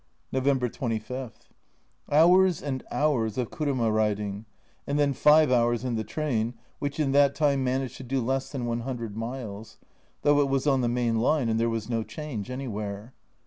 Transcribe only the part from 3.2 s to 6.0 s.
of kuruma riding, and then five hours in